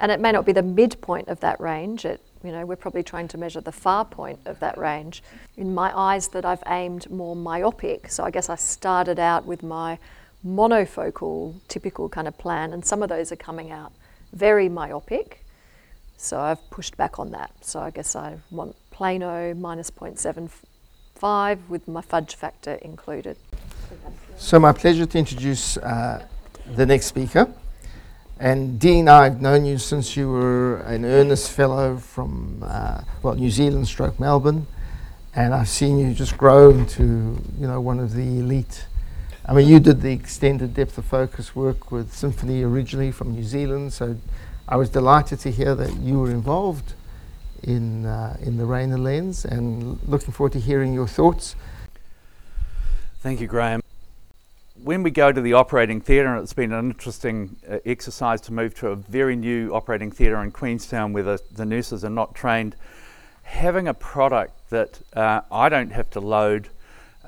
[0.00, 2.04] and it may not be the midpoint of that range.
[2.04, 5.22] It, you know, we're probably trying to measure the far point of that range.
[5.56, 8.10] In my eyes, that I've aimed more myopic.
[8.10, 9.98] So I guess I started out with my
[10.44, 13.92] monofocal, typical kind of plan, and some of those are coming out
[14.32, 15.44] very myopic.
[16.16, 17.52] So I've pushed back on that.
[17.60, 20.50] So I guess I want plano minus 0.7
[21.22, 23.36] five with my fudge factor included.
[24.36, 26.26] So my pleasure to introduce uh,
[26.74, 27.46] the next speaker.
[28.40, 33.50] And Dean, I've known you since you were an Ernest Fellow from, uh, well, New
[33.50, 34.66] Zealand stroke Melbourne.
[35.36, 37.04] And I've seen you just grow into,
[37.56, 38.86] you know, one of the elite.
[39.46, 43.44] I mean, you did the extended depth of focus work with Symphony originally from New
[43.44, 43.92] Zealand.
[43.92, 44.16] So
[44.66, 46.94] I was delighted to hear that you were involved
[47.62, 51.56] in, uh, in the Rayner lens and looking forward to hearing your thoughts.
[53.20, 53.82] Thank you, Graham.
[54.82, 58.52] When we go to the operating theatre, and it's been an interesting uh, exercise to
[58.52, 62.34] move to a very new operating theatre in Queenstown where the, the nurses are not
[62.34, 62.74] trained,
[63.42, 66.68] having a product that uh, I don't have to load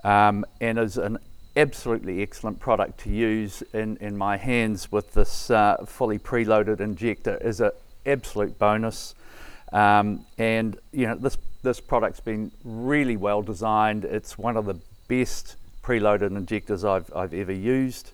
[0.03, 1.19] um, and is an
[1.57, 7.37] absolutely excellent product to use in, in my hands with this uh, fully preloaded injector
[7.37, 7.71] is an
[8.05, 9.15] absolute bonus.
[9.75, 14.05] Um, and you know this this product's been really well designed.
[14.05, 18.13] It's one of the best preloaded injectors I've, ever used.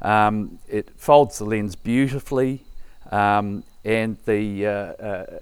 [0.00, 2.62] Um, it folds the lens beautifully,
[3.10, 5.38] um, and the uh, uh,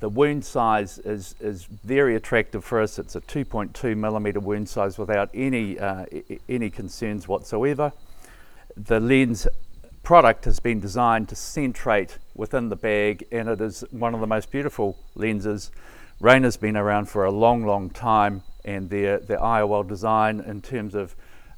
[0.00, 2.98] the wound size is is very attractive for us.
[2.98, 6.06] It's a 2.2 millimeter wound size without any uh,
[6.48, 7.92] any concerns whatsoever.
[8.76, 9.46] The lens
[10.02, 14.26] product has been designed to centrate within the bag and it is one of the
[14.26, 15.70] most beautiful lenses.
[16.20, 20.94] Rayner's been around for a long, long time and their, their IOL design in terms
[20.94, 21.14] of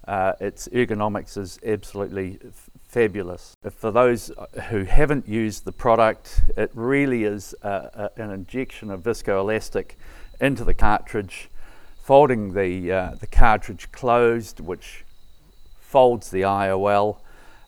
[0.09, 2.41] uh, its ergonomics is absolutely
[2.89, 3.57] fabulous.
[3.71, 4.33] For those
[4.71, 9.93] who haven't used the product, it really is a, a, an injection of viscoelastic
[10.41, 11.49] into the cartridge,
[12.03, 15.05] folding the, uh, the cartridge closed, which
[15.79, 17.19] folds the IOL.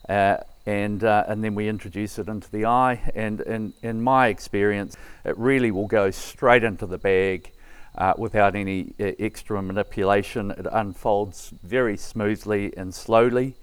[0.09, 3.11] Uh, and, uh, and then we introduce it into the eye.
[3.14, 7.53] And in, in my experience, it really will go straight into the bag
[7.96, 10.50] uh, without any uh, extra manipulation.
[10.53, 13.55] It unfolds very smoothly and slowly.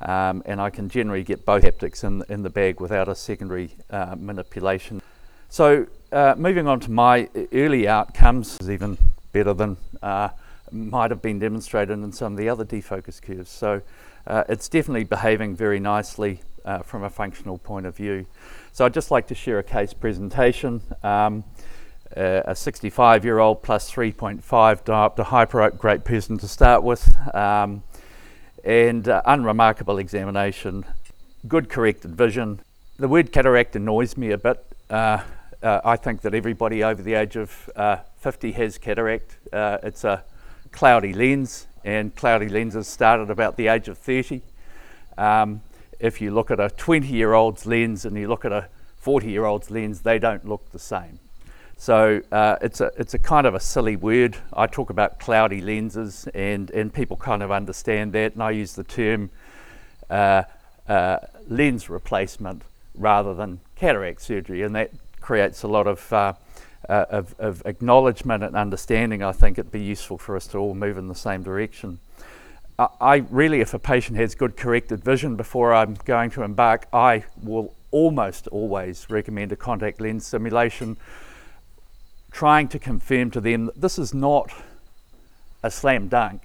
[0.00, 3.70] Um, and I can generally get both haptics in, in the bag without a secondary
[3.90, 5.00] uh, manipulation.
[5.48, 8.98] So, uh, moving on to my early outcomes, is even
[9.32, 10.28] better than uh,
[10.70, 13.50] might have been demonstrated in some of the other defocus curves.
[13.50, 13.80] So,
[14.26, 18.26] uh, it's definitely behaving very nicely uh, from a functional point of view.
[18.72, 20.82] So I'd just like to share a case presentation.
[21.02, 21.44] Um,
[22.16, 24.40] uh, a 65 year old plus 3.5
[24.84, 27.82] diopter hyperope, great person to start with, um,
[28.64, 30.84] and uh, unremarkable examination,
[31.48, 32.60] good corrected vision.
[32.98, 34.64] The word cataract annoys me a bit.
[34.88, 35.18] Uh,
[35.62, 37.50] uh, I think that everybody over the age of
[38.18, 39.38] 50 has cataract.
[39.52, 40.22] it's a
[40.70, 44.42] cloudy lens, and cloudy lenses start at about the age of 30.
[45.16, 45.62] Um,
[46.00, 48.66] if you look at a 20 year old's lens and you look at a
[48.98, 51.20] 40 year old's lens, they don't look the same.
[51.78, 54.36] So uh, it's, a, it's a kind of a silly word.
[54.52, 58.72] I talk about cloudy lenses, and, and people kind of understand that, and I use
[58.72, 59.30] the term
[60.10, 60.42] uh,
[60.88, 61.18] uh,
[61.48, 62.62] lens replacement
[62.96, 66.12] rather than cataract surgery, and that creates a lot of
[66.88, 70.74] uh, of, of, acknowledgement and understanding, I think it'd be useful for us to all
[70.74, 71.98] move in the same direction.
[72.78, 76.86] I, I really, if a patient has good corrected vision before I'm going to embark,
[76.92, 80.96] I will almost always recommend a contact lens simulation,
[82.30, 84.52] trying to confirm to them that this is not
[85.62, 86.42] a slam dunk.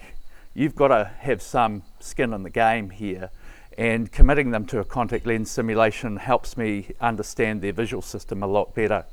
[0.54, 3.30] You've got to have some skin in the game here.
[3.78, 8.48] And committing them to a contact lens simulation helps me understand their visual system a
[8.48, 9.06] lot better.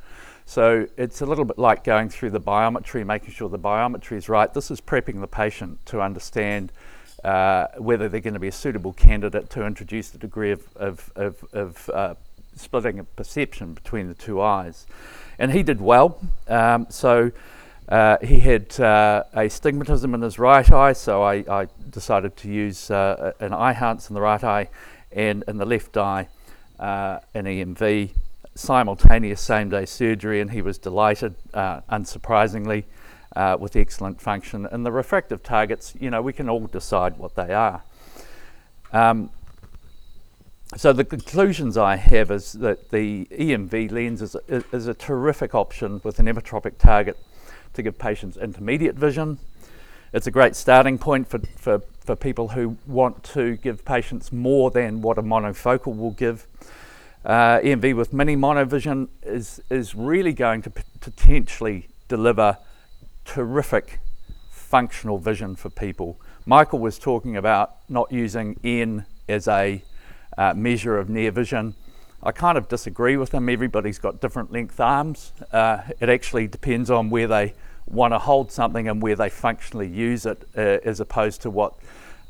[0.45, 4.29] So it's a little bit like going through the biometry, making sure the biometry is
[4.29, 4.53] right.
[4.53, 6.73] This is prepping the patient to understand
[7.23, 11.13] uh, whether they're going to be a suitable candidate to introduce the degree of, of,
[11.17, 12.15] of, of uh,
[12.57, 14.87] splitting of perception between the two eyes.
[15.39, 16.19] And he did well.
[16.49, 17.31] Um, so
[17.89, 22.91] uh, he had uh, astigmatism in his right eye, so I, I decided to use
[22.91, 24.69] uh, an Eyhance in the right eye
[25.11, 26.29] and in the left eye
[26.79, 28.11] uh, an EMV
[28.55, 32.85] simultaneous same day surgery, and he was delighted, uh, unsurprisingly,
[33.59, 34.67] with excellent function.
[34.67, 37.83] And the refractive targets, you know, we can all decide what they are.
[38.93, 39.31] Um,
[40.77, 45.55] so the conclusions I have is that the EMV lens is a, is a terrific
[45.55, 47.17] option with an emmetropic target
[47.75, 49.39] to give patients intermediate vision.
[50.13, 54.71] It's a great starting point for, for, for people who want to give patients more
[54.71, 56.47] than what a monofocal will give.
[57.25, 62.57] Uh, EMV with mini monovision is, is really going to potentially deliver
[63.25, 64.01] terrific
[64.51, 66.19] functional vision for people.
[66.47, 69.83] Michael was talking about not using N as a
[70.39, 71.75] uh, measure of near vision.
[72.23, 73.49] I kind of disagree with him.
[73.49, 75.33] Everybody's got different length arms.
[75.53, 77.55] Uh, it actually depends on where they
[77.87, 81.75] want to hold something and where they functionally use it, uh, as opposed to what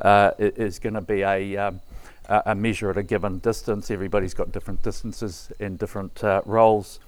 [0.01, 1.81] uh, is going to be a, um,
[2.29, 3.91] a measure at a given distance.
[3.91, 7.01] Everybody's got different distances and different uh, roles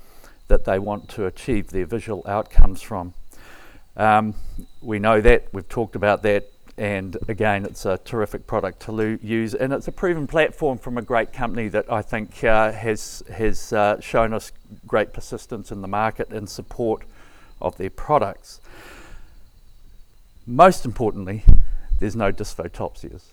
[0.49, 3.15] that they want to achieve their visual outcomes from.
[3.97, 4.35] Um,
[4.81, 9.19] we know that, we've talked about that and again, it's a terrific product to lo-
[9.21, 13.23] use, and it's a proven platform from a great company that I think uh, has
[13.31, 14.51] has uh, shown us
[14.87, 17.03] great persistence in the market and support
[17.61, 18.63] of their products.
[20.47, 21.45] Most importantly,
[21.99, 23.25] there's no dysphotopsias.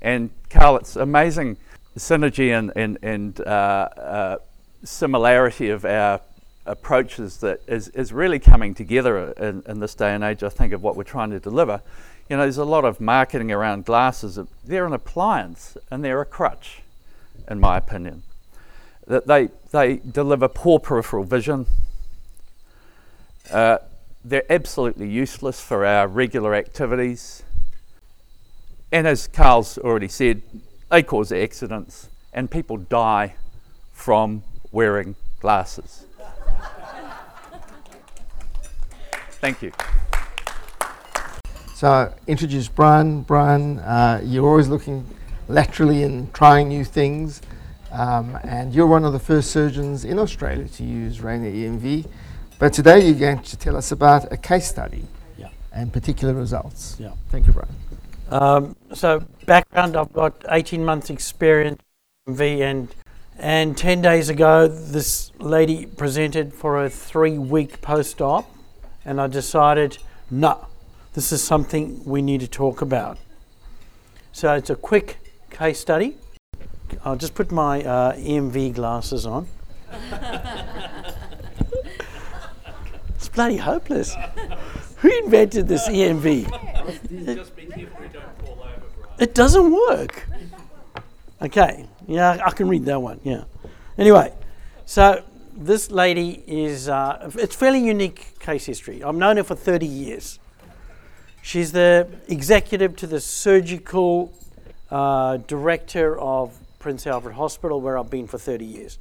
[0.00, 1.56] And Karl, it's amazing
[1.98, 4.36] synergy and and, and uh, uh
[4.84, 6.20] similarity of our
[6.66, 10.72] approaches that is, is really coming together in, in this day and age, I think,
[10.72, 11.82] of what we're trying to deliver.
[12.28, 14.38] You know, there's a lot of marketing around glasses.
[14.64, 16.82] They're an appliance and they're a crutch,
[17.48, 18.22] in my opinion.
[19.06, 21.66] That they, they deliver poor peripheral vision.
[23.52, 23.78] Uh,
[24.24, 27.42] they're absolutely useless for our regular activities.
[28.90, 30.40] And as Karl's already said,
[30.90, 33.34] they cause accidents and people die
[33.92, 36.06] from wearing glasses.
[39.44, 39.72] Thank you.
[41.74, 43.20] So introduce Brian.
[43.20, 45.06] Brian, uh, you're always looking
[45.48, 47.42] laterally and trying new things.
[47.92, 52.08] Um, and you're one of the first surgeons in Australia to use Rayner EMV.
[52.58, 55.04] But today you're going to tell us about a case study
[55.36, 55.50] yeah.
[55.74, 56.96] and particular results.
[56.98, 57.12] Yeah.
[57.28, 57.74] Thank you, Brian.
[58.30, 61.82] Um, so background, I've got 18 months experience
[62.26, 62.94] in EMV and
[63.36, 68.48] and 10 days ago this lady presented for a three week post-op
[69.04, 69.98] and I decided,
[70.30, 70.66] no,
[71.14, 73.18] this is something we need to talk about.
[74.32, 75.18] So it's a quick
[75.50, 76.16] case study.
[77.04, 79.46] I'll just put my uh, EMV glasses on.
[83.14, 84.16] it's bloody hopeless.
[84.98, 86.50] Who invented this EMV?
[89.18, 90.26] It doesn't work.
[91.42, 93.20] Okay, yeah, I can read that one.
[93.22, 93.44] Yeah.
[93.98, 94.32] Anyway,
[94.86, 95.22] so
[95.56, 99.02] this lady is, uh, it's fairly unique case history.
[99.02, 100.38] I've known her for 30 years.
[101.42, 104.32] She's the executive to the surgical
[104.90, 108.98] uh, director of Prince Alfred Hospital, where I've been for 30 years.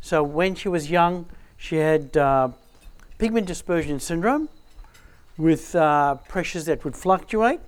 [0.00, 2.50] So when she was young, she had uh,
[3.18, 4.48] pigment dispersion syndrome
[5.36, 7.60] with uh, pressures that would fluctuate.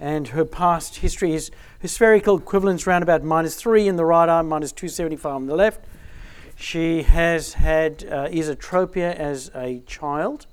[0.00, 4.28] And her past history is her spherical equivalence around about minus 3 in the right
[4.28, 5.84] arm, minus 275 on the left,
[6.62, 10.46] she has had uh, esotropia as a child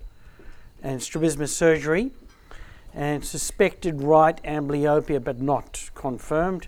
[0.82, 2.10] and strabismus surgery
[2.95, 6.67] and suspected right amblyopia but not confirmed.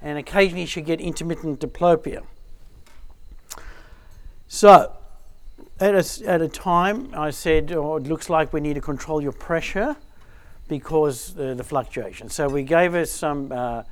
[0.00, 2.24] And occasionally she get intermittent diplopia.
[4.46, 4.96] So,
[5.78, 9.20] at a, at a time, I said, oh, it looks like we need to control
[9.20, 9.96] your pressure
[10.66, 12.30] because uh, the fluctuation.
[12.30, 13.82] So we gave her some uh,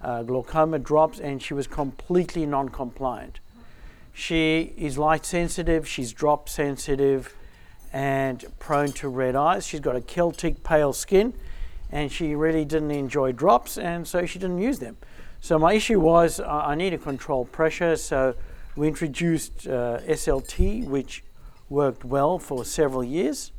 [0.00, 3.40] uh, glaucoma drops and she was completely non compliant.
[4.12, 7.34] She is light sensitive, she's drop sensitive,
[7.92, 9.66] and prone to red eyes.
[9.66, 11.34] She's got a Celtic pale skin,
[11.90, 14.96] and she really didn't enjoy drops, and so she didn't use them.
[15.40, 18.34] So my issue was uh, I need to control pressure, so
[18.76, 21.24] we introduced uh, SLT, which
[21.68, 23.52] worked well for several years.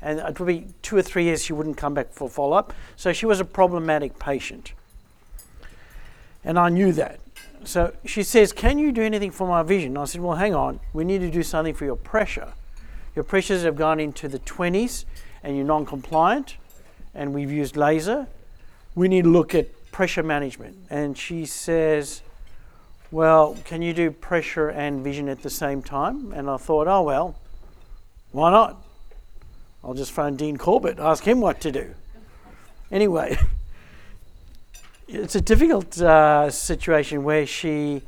[0.00, 2.72] And it would be two or three years she wouldn't come back for follow up.
[2.96, 4.72] So she was a problematic patient.
[6.44, 7.18] And I knew that.
[7.68, 9.98] So she says, Can you do anything for my vision?
[9.98, 10.80] I said, Well, hang on.
[10.94, 12.54] We need to do something for your pressure.
[13.14, 15.04] Your pressures have gone into the 20s
[15.42, 16.56] and you're non compliant,
[17.14, 18.26] and we've used laser.
[18.94, 20.78] We need to look at pressure management.
[20.88, 22.22] And she says,
[23.10, 26.32] Well, can you do pressure and vision at the same time?
[26.32, 27.36] And I thought, Oh, well,
[28.32, 28.82] why not?
[29.84, 31.94] I'll just phone Dean Corbett, ask him what to do.
[32.90, 33.36] Anyway,
[35.08, 38.02] it's a difficult uh, situation where she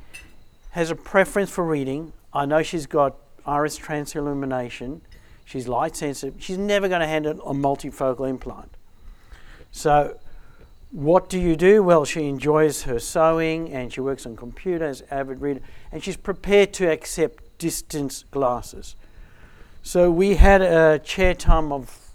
[0.72, 2.12] has a preference for reading.
[2.32, 5.01] I know she's got iris transillumination.
[5.46, 6.40] She's light sensitive.
[6.42, 8.76] She's never going to handle a multifocal implant.
[9.72, 10.18] So,
[10.90, 11.82] what do you do?
[11.82, 16.72] Well, she enjoys her sewing and she works on computers, avid reader, and she's prepared
[16.74, 18.94] to accept distance glasses.
[19.82, 22.12] So, we had a chair time of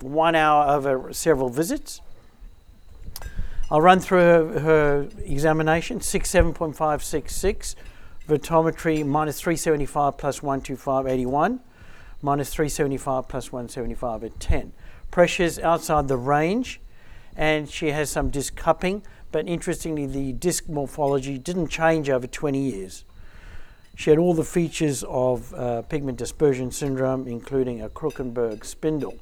[0.00, 2.00] one hour over several visits.
[3.72, 7.76] I'll run through her, her examination 67.566,
[8.26, 11.60] vertometry minus 375 plus 125, 81,
[12.20, 14.72] minus 375 plus 175 at 10.
[15.12, 16.80] Pressures outside the range,
[17.36, 22.58] and she has some disc cupping, but interestingly, the disc morphology didn't change over 20
[22.58, 23.04] years.
[23.94, 29.14] She had all the features of uh, pigment dispersion syndrome, including a Krukenberg spindle.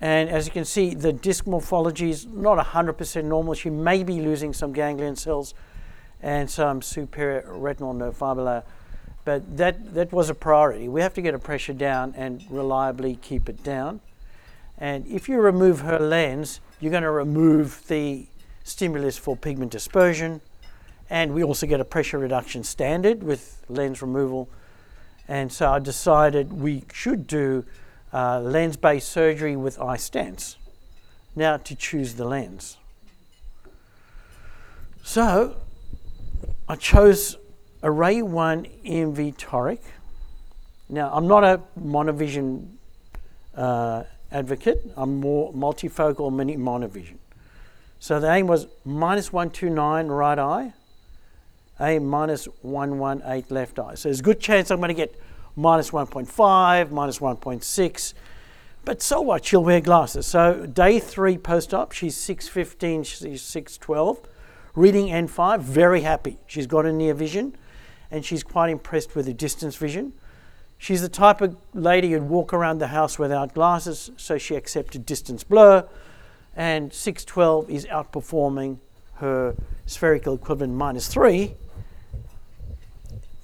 [0.00, 3.54] And as you can see, the disc morphology is not 100% normal.
[3.54, 5.54] She may be losing some ganglion cells
[6.22, 8.62] and some superior retinal nerve fiber layer.
[9.24, 10.88] But that, that was a priority.
[10.88, 14.00] We have to get her pressure down and reliably keep it down.
[14.78, 18.26] And if you remove her lens, you're going to remove the
[18.64, 20.42] stimulus for pigment dispersion.
[21.08, 24.48] And we also get a pressure reduction standard with lens removal.
[25.28, 27.64] And so I decided we should do
[28.12, 30.56] uh, lens based surgery with iStents.
[31.34, 32.78] Now to choose the lens.
[35.02, 35.56] So
[36.68, 37.36] I chose
[37.82, 39.80] a RayOne EMV toric.
[40.88, 42.76] Now I'm not a monovision
[43.56, 47.16] uh, advocate, I'm more multifocal mini monovision.
[47.98, 50.72] So the aim was minus 129 right eye,
[51.80, 53.94] a minus 118 left eye.
[53.94, 55.18] So there's a good chance I'm going to get
[55.56, 58.14] minus 1.5, minus 1.6.
[58.84, 59.44] But so what?
[59.44, 60.26] She'll wear glasses.
[60.26, 64.20] So day three post-op, she's 615, she's 612.
[64.74, 66.38] Reading N5, very happy.
[66.46, 67.56] She's got a near vision
[68.10, 70.12] and she's quite impressed with the distance vision.
[70.78, 75.06] She's the type of lady who'd walk around the house without glasses, so she accepted
[75.06, 75.88] distance blur.
[76.54, 78.78] And 612 is outperforming
[79.14, 81.54] her spherical equivalent minus 3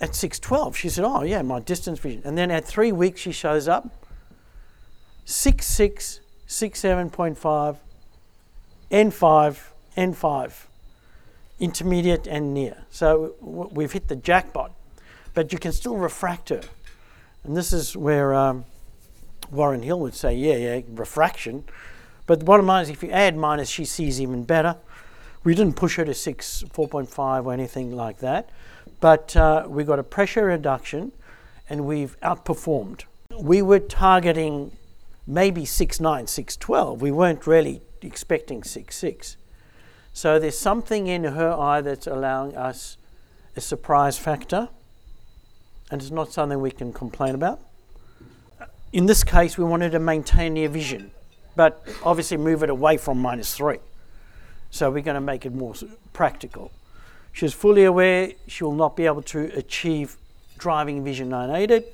[0.03, 2.23] at 612, she said, Oh, yeah, my distance vision.
[2.25, 4.05] And then at three weeks, she shows up
[5.25, 7.77] 66, 67.5,
[8.91, 9.61] N5,
[9.97, 10.53] N5,
[11.61, 12.85] intermediate and near.
[12.91, 14.73] So we've hit the jackpot,
[15.35, 16.63] but you can still refract her.
[17.45, 18.65] And this is where um,
[19.53, 21.63] Warren Hill would say, Yeah, yeah, refraction.
[22.27, 24.77] But the bottom line is if you add minus, she sees even better.
[25.45, 28.51] We didn't push her to 6, 4.5 or anything like that.
[29.03, 31.11] But uh, we got a pressure reduction
[31.69, 33.03] and we've outperformed.
[33.37, 34.71] We were targeting
[35.27, 36.99] maybe 6'9, 6'12.
[36.99, 39.35] We weren't really expecting 6'6.
[40.13, 42.97] So there's something in her eye that's allowing us
[43.57, 44.69] a surprise factor,
[45.91, 47.61] and it's not something we can complain about.
[48.93, 51.11] In this case, we wanted to maintain near vision,
[51.57, 53.79] but obviously move it away from minus 3.
[54.71, 55.75] So we're going to make it more
[56.13, 56.71] practical.
[57.33, 60.17] She's fully aware she will not be able to achieve
[60.59, 61.85] driving vision unaided.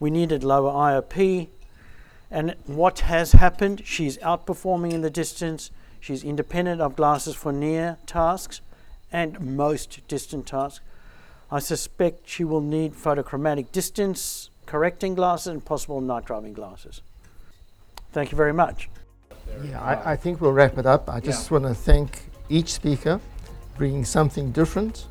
[0.00, 1.48] We needed lower IOP.
[2.30, 3.82] And what has happened?
[3.84, 5.70] She's outperforming in the distance.
[6.00, 8.60] She's independent of glasses for near tasks
[9.12, 10.84] and most distant tasks.
[11.50, 17.00] I suspect she will need photochromatic distance correcting glasses and possible night driving glasses.
[18.12, 18.90] Thank you very much.
[19.64, 21.08] Yeah, I, I think we'll wrap it up.
[21.08, 23.18] I just want to thank each speaker
[23.78, 25.06] bringing something different.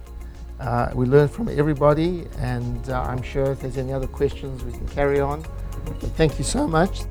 [0.60, 4.72] Uh, we learn from everybody, and uh, I'm sure if there's any other questions, we
[4.72, 5.46] can carry on.
[5.86, 7.02] But thank you so much.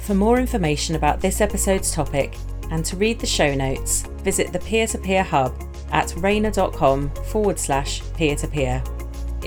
[0.00, 2.36] For more information about this episode's topic
[2.70, 5.52] and to read the show notes, visit the Peer to Peer Hub
[5.92, 8.82] at rayner.com forward slash peer to peer.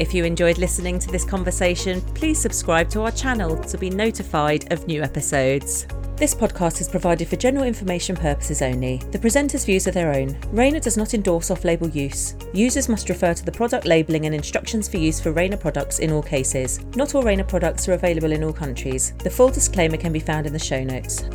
[0.02, 4.74] If you enjoyed listening to this conversation, please subscribe to our channel to be notified
[4.74, 5.86] of new episodes.
[6.16, 8.98] This podcast is provided for general information purposes only.
[9.12, 10.40] The presenter's views are their own.
[10.52, 12.36] Rayner does not endorse off label use.
[12.52, 16.12] Users must refer to the product labelling and instructions for use for Rayner products in
[16.12, 16.84] all cases.
[16.96, 19.14] Not all Rayner products are available in all countries.
[19.20, 21.26] The full disclaimer can be found in the show notes.